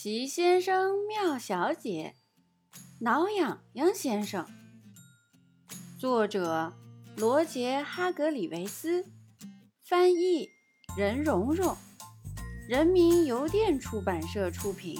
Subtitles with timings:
[0.00, 2.14] 齐先生、妙小姐，
[3.00, 4.46] 挠痒痒先生。
[5.98, 6.72] 作者：
[7.16, 9.04] 罗杰·哈格里维斯，
[9.82, 10.48] 翻译：
[10.96, 11.76] 任蓉蓉，
[12.68, 14.96] 人民邮电出版社出品。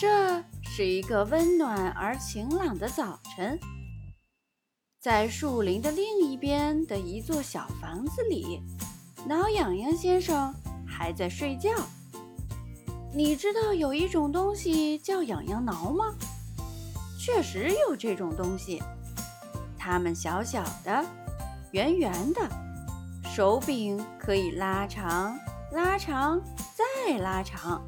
[0.00, 3.56] 这是一个温暖而晴朗的早晨，
[5.00, 8.60] 在树林的另一边的一座小房子里，
[9.24, 10.52] 挠痒痒先生
[10.84, 11.70] 还在睡觉。
[13.16, 16.12] 你知道有一种东西叫痒痒挠吗？
[17.16, 18.82] 确实有这种东西，
[19.78, 21.04] 它们小小的、
[21.70, 22.40] 圆圆的，
[23.32, 25.38] 手柄可以拉长、
[25.70, 26.42] 拉长
[26.74, 27.86] 再拉长，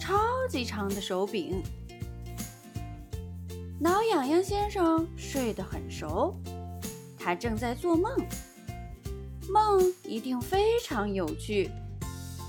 [0.00, 0.18] 超
[0.48, 1.62] 级长的手柄。
[3.78, 6.34] 挠痒痒先生睡得很熟，
[7.16, 8.12] 他正在做梦，
[9.48, 11.70] 梦一定非常有趣，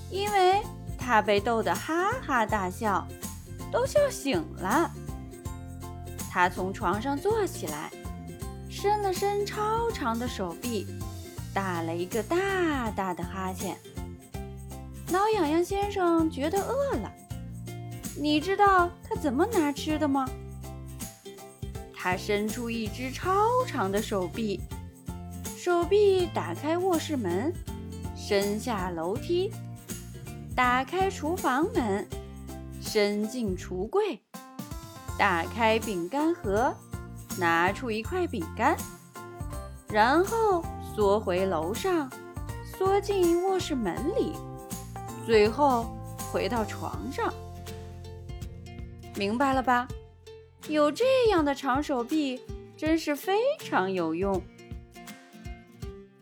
[0.09, 0.63] 因为。
[1.03, 3.05] 他被逗得哈哈大笑，
[3.71, 4.89] 都笑醒了。
[6.29, 7.91] 他从床上坐起来，
[8.69, 10.87] 伸了伸超长的手臂，
[11.53, 13.75] 打了一个大大的哈欠。
[15.09, 17.11] 挠痒痒先生觉得饿了，
[18.15, 20.25] 你知道他怎么拿吃的吗？
[21.93, 24.61] 他伸出一只超长的手臂，
[25.57, 27.53] 手臂打开卧室门，
[28.15, 29.51] 伸下楼梯。
[30.55, 32.07] 打开厨房门，
[32.81, 34.19] 伸进橱柜，
[35.17, 36.73] 打开饼干盒，
[37.37, 38.75] 拿出一块饼干，
[39.87, 40.63] 然后
[40.93, 42.11] 缩回楼上，
[42.65, 44.33] 缩进卧室门里，
[45.25, 45.95] 最后
[46.31, 47.33] 回到床上。
[49.15, 49.87] 明白了吧？
[50.67, 52.41] 有这样的长手臂，
[52.75, 54.41] 真是非常有用。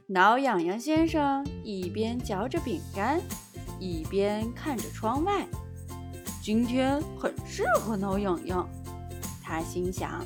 [0.08, 3.20] 挠痒痒先生一边嚼着饼干。
[3.80, 5.48] 一边看着窗外，
[6.42, 8.70] 今天很适合挠痒痒，
[9.42, 10.26] 他心想。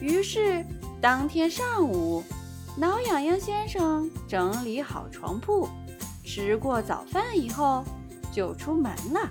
[0.00, 0.64] 于是，
[1.00, 2.22] 当天上午，
[2.76, 5.68] 挠痒痒先生整理好床铺，
[6.24, 7.84] 吃过早饭以后，
[8.32, 9.28] 就出门了。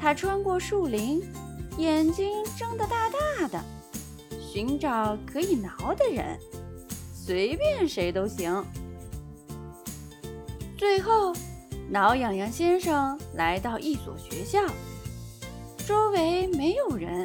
[0.00, 1.22] 他穿过树林，
[1.78, 3.64] 眼睛睁得大大的，
[4.40, 6.38] 寻找可以挠的人，
[7.12, 8.64] 随便谁都行。
[10.82, 11.32] 最后，
[11.88, 14.58] 挠痒痒先生来到一所学校，
[15.86, 17.24] 周围没有人。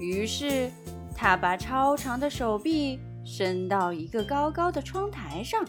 [0.00, 0.70] 于是，
[1.14, 5.62] 他把超长的手臂伸到一个高高的窗台上，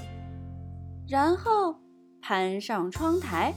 [1.10, 1.76] 然后
[2.22, 3.54] 攀上窗台，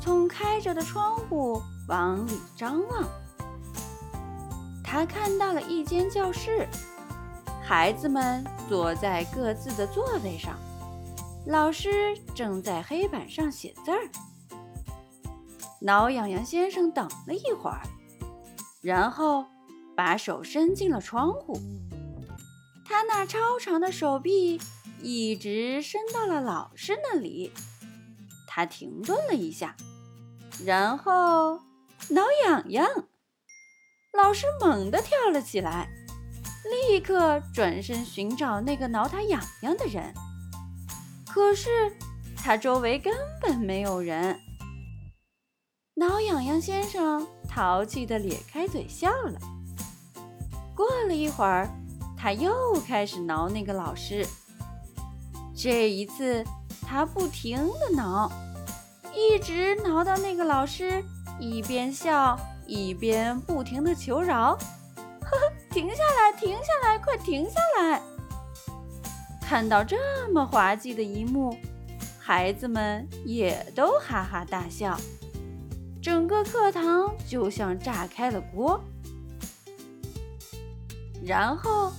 [0.00, 3.08] 从开着的窗户往里张望。
[4.82, 6.66] 他看到了一间教室，
[7.62, 10.58] 孩子们坐在各自的座位上。
[11.46, 14.08] 老师正在黑板上写字儿。
[15.80, 17.80] 挠痒痒先生等了一会儿，
[18.82, 19.46] 然后
[19.96, 21.58] 把手伸进了窗户。
[22.84, 24.60] 他那超长的手臂
[25.00, 27.52] 一直伸到了老师那里。
[28.46, 29.74] 他停顿了一下，
[30.64, 31.60] 然后
[32.10, 32.86] 挠痒痒。
[34.12, 35.88] 老师猛地跳了起来，
[36.88, 40.12] 立刻转身寻找那个挠他痒痒的人。
[41.32, 41.92] 可是，
[42.36, 44.38] 他周围根本没有人。
[45.94, 49.38] 挠痒痒先生淘气地咧开嘴笑了。
[50.74, 51.68] 过了一会儿，
[52.18, 54.26] 他又开始挠那个老师。
[55.54, 56.44] 这一次，
[56.86, 58.30] 他不停地挠，
[59.14, 61.04] 一直挠到那个老师
[61.38, 64.56] 一边笑一边不停地求饶
[65.22, 68.02] ：“呵呵，停下来，停下来，快停下来！”
[69.50, 69.96] 看到这
[70.32, 71.58] 么滑稽的一幕，
[72.20, 74.96] 孩子们也都哈哈大笑，
[76.00, 78.80] 整个课堂就像炸开了锅。
[81.24, 81.92] 然后，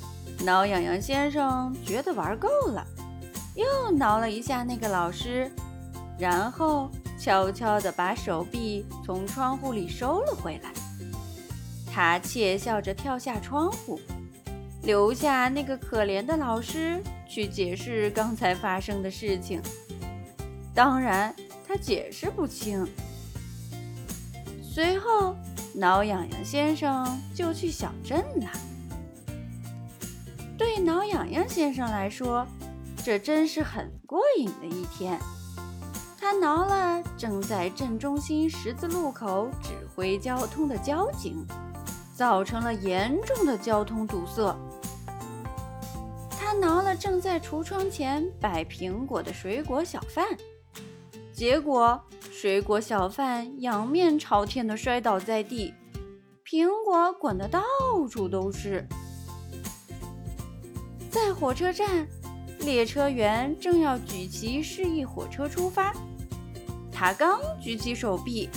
[0.46, 2.88] 挠痒痒先生觉得玩够了，
[3.56, 5.52] 又挠了一下那个老师，
[6.18, 6.90] 然后
[7.20, 10.72] 悄悄地把手臂从窗户里收了回来。
[11.94, 14.00] 他窃笑着跳下窗户。
[14.84, 19.62] 留下那个可怜的老师去解释刚才发生的事情。
[20.74, 21.36] 当然，
[21.68, 22.88] 他解释不清。
[24.64, 25.36] 随后，
[25.76, 28.50] 挠痒痒先生就去小镇了。
[30.58, 32.46] 对挠痒痒先生来说，
[33.04, 35.20] 这真是很过瘾的一天。
[36.20, 41.46] 他挠了正在镇中心十字路口指挥交通的交警，
[42.16, 44.56] 造成了严重的交通堵塞。
[46.52, 50.28] 他挠了正在橱窗前摆苹果的水果小贩，
[51.32, 51.98] 结果，
[52.30, 55.74] 水果小贩仰面朝天的摔倒在地，
[56.46, 57.62] 苹果滚得到
[58.10, 58.86] 处都是。
[61.10, 62.06] 在火车站，
[62.60, 65.94] 列车员正要举旗示意火车出发，
[66.92, 68.50] 他刚举起手臂，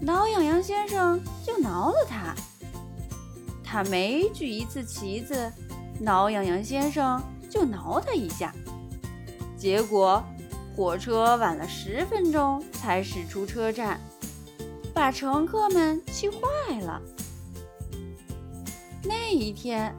[0.00, 2.34] 挠痒痒先生就挠了他。
[3.62, 5.52] 他每举一次旗子，
[6.00, 8.52] 挠痒痒先生就挠他一下，
[9.56, 10.22] 结果。
[10.76, 13.98] 火车晚了十分钟才驶出车站，
[14.94, 16.38] 把乘客们气坏
[16.80, 17.02] 了。
[19.02, 19.92] 那一天，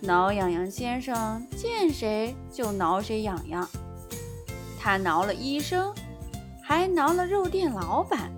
[0.00, 3.68] 挠痒痒先生见谁就挠谁痒痒，
[4.78, 5.92] 他挠了医生，
[6.62, 8.30] 还挠了肉店老板，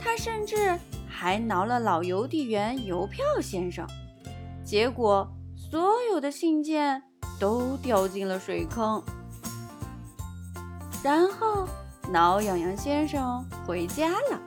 [0.00, 0.76] 他甚至
[1.08, 3.86] 还挠了老邮递员邮票先生。
[4.64, 5.32] 结果，
[5.72, 7.02] 所有的信件
[7.40, 9.02] 都掉进了水坑。
[11.02, 11.66] 然后，
[12.10, 14.38] 挠痒痒先生回家了。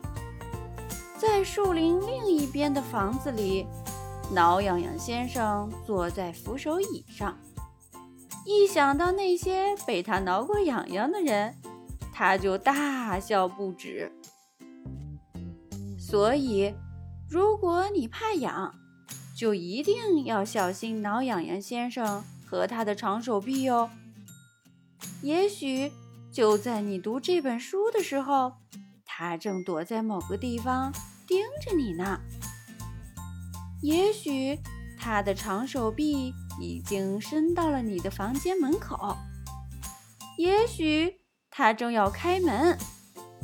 [1.18, 3.66] 在树林另一边的房子里，
[4.32, 7.36] 挠痒痒先生坐在扶手椅上。
[8.46, 11.56] 一想到那些被他挠过痒痒的人，
[12.14, 14.12] 他就大笑不止。
[15.98, 16.72] 所以，
[17.28, 18.72] 如果你怕痒，
[19.36, 23.90] 就一定要小心挠痒痒先生和他的长手臂哟。
[25.22, 25.92] 也许。
[26.34, 28.52] 就在你读这本书的时候，
[29.06, 30.92] 他正躲在某个地方
[31.26, 32.20] 盯着你呢。
[33.82, 34.60] 也许
[35.00, 39.16] 他的长手臂已经伸到了你的房间门口，
[40.38, 42.78] 也许他正要开门，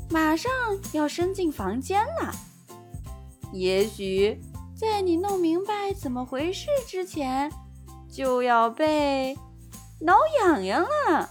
[0.09, 0.51] 马上
[0.91, 2.35] 要伸进房间了。
[3.53, 4.37] 也许
[4.81, 7.51] 在你弄明白怎么回事之前，
[8.11, 9.37] 就要被
[9.99, 11.29] 挠痒痒了。